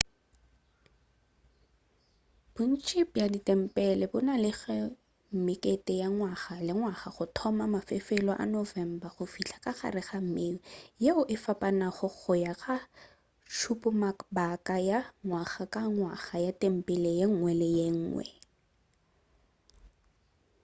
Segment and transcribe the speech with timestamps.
[2.53, 4.51] bontši bja ditempele bo na le
[5.45, 10.19] mekete ya ngwaga ka ngwaga go thoma ka mafelelo a november go fihla gare ga
[10.33, 10.51] may
[11.03, 12.75] yeo e fapanago go ya ka
[13.55, 18.25] tšhupamabaka ya ngwaga ka ngwaga ya tempele yenngwe le yenngwe